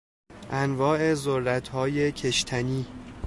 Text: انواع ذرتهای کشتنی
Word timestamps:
انواع 0.51 1.11
ذرتهای 1.15 2.11
کشتنی 2.11 2.85